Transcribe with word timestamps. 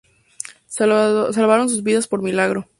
Salvaron 0.67 1.69
sus 1.69 1.83
vidas 1.83 2.07
por 2.07 2.23
milagro. 2.23 2.67